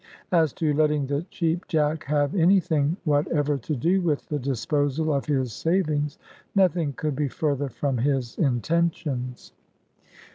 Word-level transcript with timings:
As 0.31 0.51
to 0.53 0.73
letting 0.73 1.05
the 1.05 1.27
Cheap 1.29 1.67
Jack 1.67 2.05
have 2.05 2.33
any 2.33 2.59
thing 2.59 2.97
whatever 3.03 3.55
to 3.59 3.75
do 3.75 4.01
with 4.01 4.27
the 4.29 4.39
disposal 4.39 5.13
of 5.13 5.27
his 5.27 5.53
savings, 5.53 6.17
nothing 6.55 6.93
could 6.93 7.15
be 7.15 7.27
further 7.27 7.69
from 7.69 7.99
his 7.99 8.35
intentions. 8.39 9.53